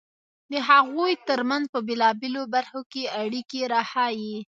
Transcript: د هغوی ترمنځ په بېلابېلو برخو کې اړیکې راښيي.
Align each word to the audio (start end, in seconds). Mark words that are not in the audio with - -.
د 0.51 0.53
هغوی 0.69 1.13
ترمنځ 1.27 1.65
په 1.73 1.79
بېلابېلو 1.87 2.41
برخو 2.55 2.81
کې 2.91 3.03
اړیکې 3.21 3.61
راښيي. 3.73 4.37